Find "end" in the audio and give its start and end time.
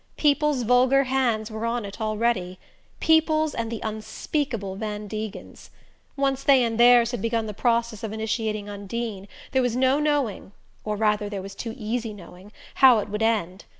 13.21-13.65